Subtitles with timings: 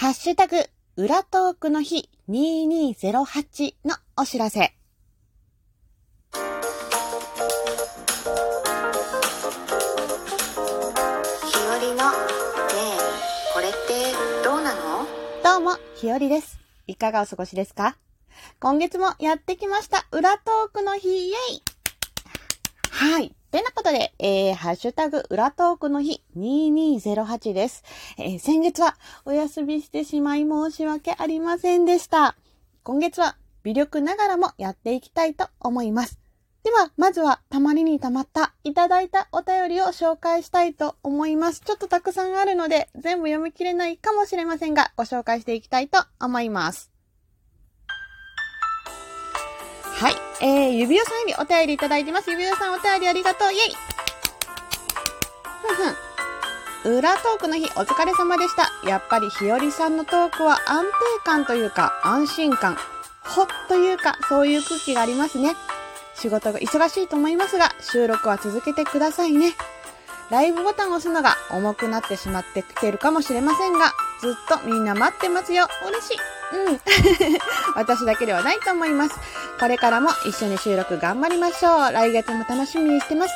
[0.00, 0.56] ハッシュタグ、
[0.96, 4.72] 裏トークの日2208のお知らせ。
[4.72, 4.72] 日
[11.68, 12.16] 和のね
[12.96, 12.98] え
[13.52, 15.06] これってどうなの？
[15.44, 16.58] どうも、ひよりです。
[16.86, 17.98] いかがお過ごしですか？
[18.58, 21.62] 今月もやってきました、裏トークの日、イェイ
[22.90, 23.34] はい。
[23.50, 27.82] てなことで、えー、ハッシュタグ、裏トークの日2208です。
[28.16, 32.36] えー、先月はお休みしてしまい申し訳ありませんでした。
[32.84, 36.20] 今月は微力ながらもやっていきたいと思います。
[36.62, 41.60] では、まずは、たまりにたまった、いただいたお便りを紹介したいと思います。
[41.60, 46.92] ちょっとたくさんあるので、全部読み切れないかもしれませんが、ご紹介していきたいと思います。
[49.82, 50.29] はい。
[50.42, 52.30] えー、指輪さんよりお便りいただいてます。
[52.30, 53.52] 指輪さんお便りありがとう。
[53.52, 53.76] イェイ
[55.62, 56.98] ふんふん。
[56.98, 58.70] 裏トークの日、お疲れ様でした。
[58.88, 60.90] やっぱりひよりさんのトークは安定
[61.24, 62.78] 感というか、安心感、
[63.22, 65.54] ほっというか、そういう空気がありますね。
[66.14, 69.52] 仕事が忙しいと思いますが、収録は続けてくださいね。
[70.30, 75.66] ライブボタンを押すのが重くなってしまってきてるかもしれませんが、ずっとみんな待ってますよ。
[75.86, 76.39] 嬉しい。
[76.52, 76.80] うん。
[77.76, 79.14] 私だけではないと思います。
[79.58, 81.92] これからも一緒に収録頑張りましょう。
[81.92, 83.34] 来月も楽しみにしてます。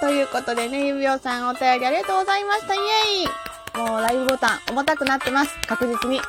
[0.00, 2.74] ということでね、指輪さんお便りありがとうございました。
[2.74, 2.80] イェ
[3.26, 5.54] イもうライブボタン重たくなってます。
[5.66, 6.20] 確実に。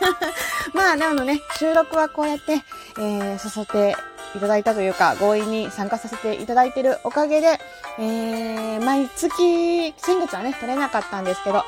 [0.74, 2.62] まあ、でもね、収録はこうやって、
[2.98, 3.96] えー、誘って
[4.36, 7.60] いただいたというか、強引に参加させていただいてるおかげで、
[7.98, 11.64] えー、毎月、先月はね、取れなかったんですけど、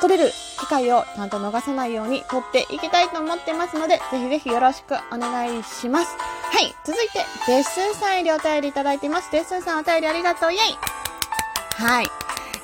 [0.00, 6.16] 取れる機会をちゃんと逃さないように取っていきたいと思ってますので、ぜひぜひよろしくお願いします。
[6.42, 9.32] はい、続いて、デッスンさんよりお便りいただいてます。
[9.32, 12.06] デッスンさんお便りありがとう、イェイはい。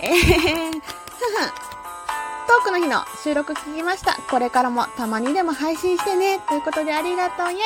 [0.00, 0.80] えー、ふふん。
[2.46, 4.14] トークの日の収録聞きました。
[4.30, 6.38] これからもたまにでも配信してね。
[6.48, 7.60] ということでありがとう、イェイ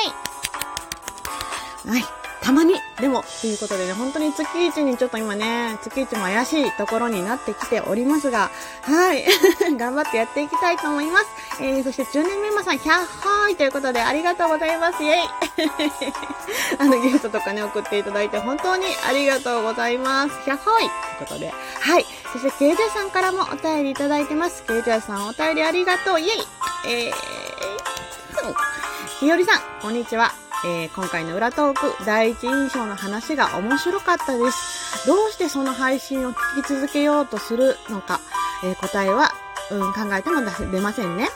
[1.89, 2.20] はい。
[2.41, 8.49] たまに、でも、ということでね、本当に月一にちょっと今ね、月一も怪しいところになってきておりますが、
[8.81, 9.25] はい。
[9.77, 11.27] 頑張ってやっていきたいと思います。
[11.59, 15.03] えー、そして10年目マさん、100はーいということでありがとうございます。
[15.03, 15.29] イェイ
[16.79, 20.33] あの、ギフトとかね、送っていただいて本当にありがとうございます。
[20.49, 21.53] 100はーいということで。
[21.79, 22.05] はい。
[22.33, 24.63] そして、ケイジャーさんからもお便りいただいてます。
[24.63, 26.19] ケイジャーさんお便りありがとう。
[26.19, 26.47] イェイ
[26.87, 27.13] えー、
[29.19, 30.40] ひよりさん、こんにちは。
[30.63, 35.07] えー今回の裏トーク、第一印象の話が面白かったです。
[35.07, 38.19] どうしてその配信を聞き続けようとするのか、
[38.63, 39.31] えー答えは、
[39.71, 41.29] うん、考えても出出ませんね。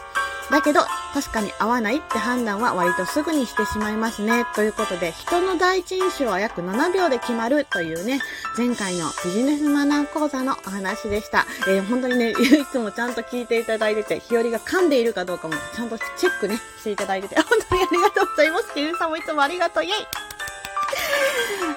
[0.52, 0.82] だけど、
[1.16, 4.46] 確かに合わないって判断は割とすぐにしてしまいますね。
[4.54, 8.20] ということで、人の第一印象は約7秒で決まるというね、
[8.58, 11.46] 前回のビジネスマナー講座のお話でした。
[11.70, 12.36] えー本当にね、い
[12.70, 18.74] つもちゃんと聞いていただいてて、日和が噛んでいるかどうかもちゃんとチェックね、していただいてて、本当にありがとうございます。
[18.74, 19.86] キルさんもいつもありがとう。
[19.86, 19.94] イェイ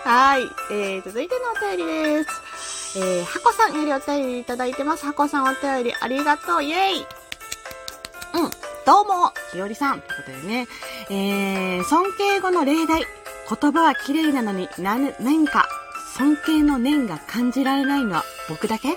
[0.02, 0.42] はい。
[0.72, 2.98] えー、続いてのお便りです。
[2.98, 5.06] えー、ハコさんよりお便りいただいてます。
[5.06, 6.64] ハコさんお便りありがとう。
[6.64, 7.17] イェイ。
[8.88, 10.00] どうも、ひよりさん。
[10.00, 10.66] ということでね。
[11.10, 13.02] えー、尊敬語の例題。
[13.60, 15.68] 言葉は綺麗なのに、な、何か、
[16.16, 18.96] 尊敬の念が感じられないのは僕だけ？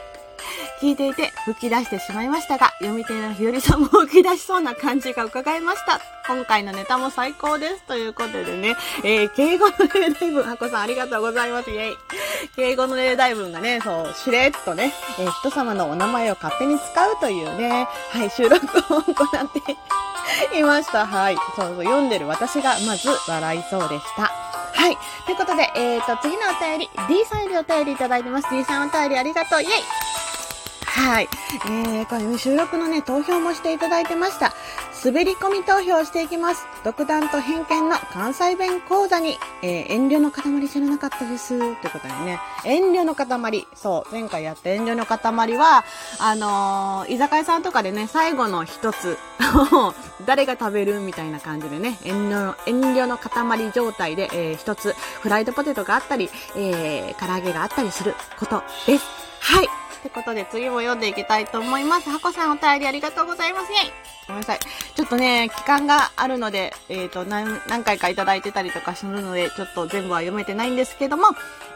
[0.82, 6.02] 聞いていて吹き出してしまいましたが、読み手のひよりさんも吹き出しそうな感じが伺えました。
[6.26, 7.84] 今回のネタも最高です。
[7.84, 11.70] ということでね、えー、敬語の例題文、ハコさんありがとうございます。
[11.70, 11.98] イェイ。
[12.56, 19.52] 敬語の例題文がね、そう、しれっとね、えー人様のお名前を勝手に使うというね、はい、収録を行っ
[20.52, 21.06] ていました。
[21.06, 21.36] はい。
[21.56, 24.24] そうそう、読んでる私がまず笑いそうでした。
[24.24, 24.98] はい。
[25.26, 28.50] ということで、えーと、次のお便り、D さんよりお便りいただいてます。
[28.50, 29.62] D さんお便りありがとう。
[29.62, 30.11] イェイ
[30.94, 31.30] はい。
[31.68, 34.54] えー、これね、収録のね、投票もしていただいてました。
[35.04, 36.66] 滑り込み投票していきます。
[36.84, 41.58] 独断と偏見の関西弁講座に、えー遠慮の塊知らなかったです。
[41.58, 43.68] ということでね、遠慮の塊。
[43.74, 45.18] そう、前回やった遠慮の塊
[45.58, 45.86] は、
[46.20, 49.18] あのー居酒屋さんとかでね、最後の一つ
[50.26, 59.06] 誰が食べるみたいな感じでね、遠慮の、遠慮の塊状態で、えー一つ、フライドポテトがあったり、えー唐揚げがあったりすることです。
[59.40, 59.70] はい。
[60.02, 62.10] ってことで次も読んでいきたいと思います。
[62.10, 63.68] ハコさんお便りありがとうございます。
[64.28, 64.60] ごめんなさい。
[64.96, 71.28] ちょっとね、期間があるので、えっ、と、何、何回かいただいてたりとかするので、ちょっと全部は読めてないんですけども、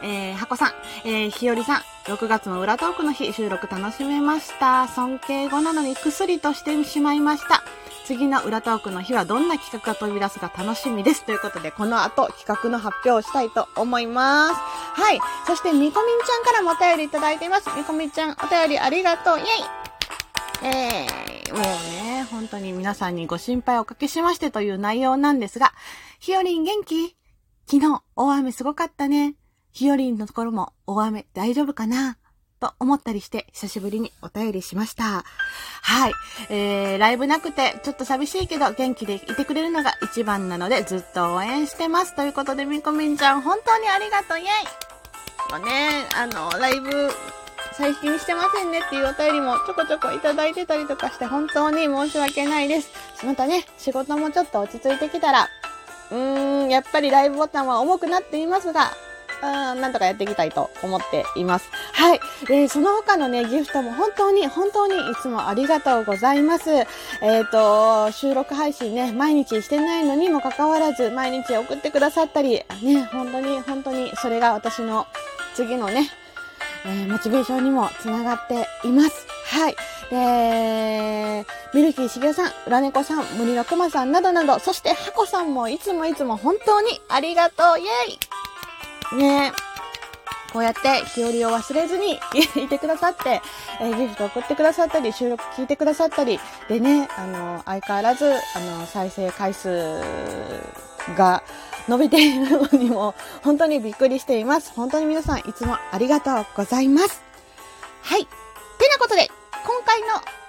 [0.02, 0.72] えー、ハコさん、
[1.04, 4.88] えー、ひよりさん、6月の裏トークの日、収録楽しめました。
[4.88, 7.62] 尊敬語なのに薬としてしまいました。
[8.06, 11.24] 次の裏トークの日はどんな企画が飛び出すか楽しみです。
[11.24, 14.54] ということで、この後企画の発表をしたいと思います。
[14.96, 15.20] はい。
[15.46, 17.68] そして、みこみんちゃんからもお便りいただいています。
[17.76, 19.38] みこみんちゃん、お便りありがとう。
[19.38, 19.46] イェイ
[20.62, 25.74] えー、もうね、本当に皆さんにご心配をおかけしましてという内容なんですが、
[26.18, 27.14] ひよりん元気？
[27.70, 29.36] 昨日大雨すごかったね。
[29.70, 32.16] ひよりんのところも大雨大丈夫かな？
[32.58, 35.24] と思ったりして、久しぶりにお便りしました。
[35.82, 36.12] はい。
[36.48, 42.16] えー、ライブなくて、ちょっと寂しいけど、元気でいてくれるのが一番なので、ずっと応援してます。
[42.16, 44.48] ということで、みこみんちゃん、本当にありがとう、イェイ
[45.50, 47.10] もうね、あの、ライブ、
[47.72, 52.90] 最近してませんねっていうお便りもちょこちょこいただいてたりとかして、本当に申し訳ないです。
[53.24, 55.48] またね、仕事もちょっと落ち着いてきたら、
[56.10, 58.92] うーん、やっぱりライブボタンは重くなっていますが、
[59.42, 61.70] うーん、なんとかやっていきたいと思っています。
[61.92, 62.20] はい。
[62.46, 66.70] で、その他のね、ギフトも本当に、本当にいつもありがとうございます。
[66.70, 75.06] えっ、ー、と、収録配信ね、毎日してないのにもかかわらず、毎日送ってくださったり、ね、本当に、本当に、それが私の
[75.56, 76.10] 次のね、
[76.84, 79.26] えー、モチベーションにもつながっています。
[79.46, 79.76] はい。
[80.10, 89.52] で、ミルキーしげさん、裏猫さん、森のくまさんなどなど、そしてハコさんもいつもいつも本当にありがとうイェイね
[90.52, 92.20] こうやって日和を忘れずに
[92.62, 93.40] いてくださって、
[93.80, 96.38] えー、ギフト送ってくださったり、収録聞いてくださったり、
[96.68, 100.02] でね、あの、相変わらず、あの、再生回数
[101.16, 101.42] が
[101.88, 104.72] 伸びているのにも、本当にびっくりしています。
[104.74, 107.22] 本当に皆さん、いつもありがとうございます。
[108.02, 108.24] はい。
[108.24, 109.28] てなことで、
[109.64, 110.06] 今回の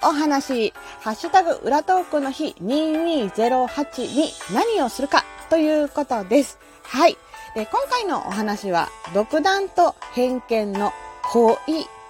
[0.10, 6.60] お話、ハッシュタグ裏トークの日2208に何をするかということです。
[6.84, 7.18] はい。
[7.56, 10.92] で今回のお話は、独断と偏見の
[11.32, 11.58] 恋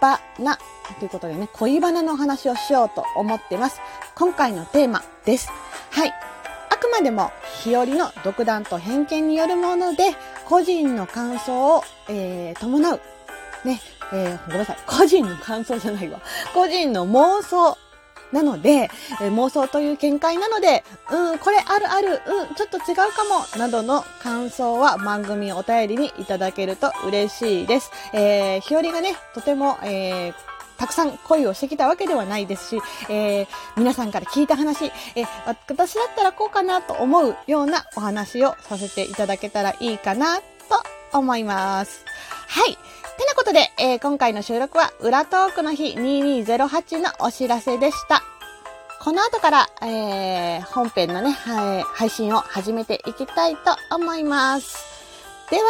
[0.01, 0.57] バナ
[0.99, 3.79] ということでね、恋バナの話をしようと思ってます。
[4.15, 5.49] 今回のテーマです。
[5.91, 6.13] はい。
[6.87, 7.31] くまでも
[7.63, 13.01] 日和の独断と偏見によるもので、個人の感想を、えー、伴う。
[13.65, 13.81] ね、
[14.13, 14.77] えー、ごめんなさい。
[14.87, 16.21] 個人の感想じゃないわ。
[16.53, 17.77] 個人の妄想
[18.31, 18.89] なので、
[19.21, 27.91] えー、妄想という見解なので、うん、これあるある、うん、ちょっと違うかも、などの感想は番組お便りにいただけると嬉しいです。
[28.13, 30.33] えー、日和がね、とても、えー、
[30.77, 34.85] たくさん恋をしてきたわけではないですし、えー、皆さんから聞いた話、
[35.15, 35.27] えー、
[35.69, 40.43] 私だったらこうかなと思うようなお話をさせていただけたらいいかなと
[41.17, 42.05] 思います。
[42.47, 42.77] はい。
[43.17, 48.21] てなことで、えー、今回の収録は裏トークの日2208のお知らせでした。
[48.99, 54.85] この後から、えー、本編のね、はい、配信を始めていきたいと思います。
[55.49, 55.63] では、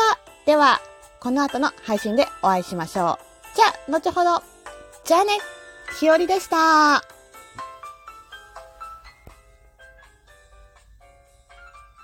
[0.46, 0.82] では、
[1.20, 3.20] この後の配信でお会いしましょ
[3.54, 3.56] う。
[3.56, 4.57] じゃあ、後ほど。
[5.08, 5.40] じゃあね、
[5.98, 7.17] ひよりでした。